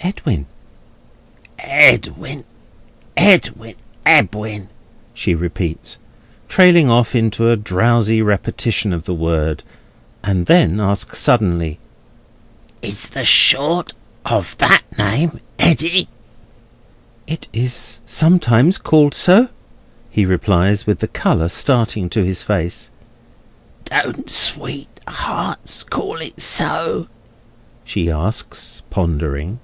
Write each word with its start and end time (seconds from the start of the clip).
"Edwin." 0.00 0.46
"Edwin, 1.58 2.44
Edwin, 3.16 3.74
Edwin," 4.06 4.68
she 5.12 5.34
repeats, 5.34 5.98
trailing 6.48 6.88
off 6.88 7.14
into 7.14 7.50
a 7.50 7.56
drowsy 7.58 8.22
repetition 8.22 8.94
of 8.94 9.04
the 9.04 9.12
word; 9.12 9.64
and 10.22 10.46
then 10.46 10.80
asks 10.80 11.18
suddenly: 11.18 11.78
"Is 12.80 13.10
the 13.10 13.24
short 13.24 13.92
of 14.24 14.56
that 14.58 14.80
name 14.96 15.38
Eddy?" 15.58 16.08
"It 17.26 17.48
is 17.52 18.00
sometimes 18.06 18.78
called 18.78 19.12
so," 19.12 19.48
he 20.08 20.24
replies, 20.24 20.86
with 20.86 21.00
the 21.00 21.08
colour 21.08 21.50
starting 21.50 22.08
to 22.10 22.24
his 22.24 22.42
face. 22.42 22.88
"Don't 23.84 24.30
sweethearts 24.30 25.82
call 25.84 26.16
it 26.22 26.40
so?" 26.40 27.08
she 27.84 28.10
asks, 28.10 28.82
pondering. 28.88 29.58